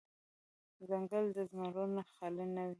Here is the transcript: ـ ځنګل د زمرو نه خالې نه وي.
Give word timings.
ـ 0.81 0.83
ځنګل 0.89 1.25
د 1.37 1.39
زمرو 1.51 1.85
نه 1.95 2.03
خالې 2.13 2.45
نه 2.55 2.63
وي. 2.65 2.69